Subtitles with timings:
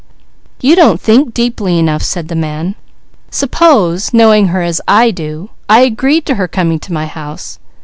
[0.61, 2.73] "You don't think deeply enough!" said the man.
[3.29, 7.59] "Suppose, knowing her as I do, I agreed to her coming to my house.